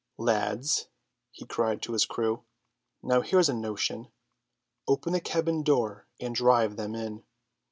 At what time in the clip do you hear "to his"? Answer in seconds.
1.83-2.07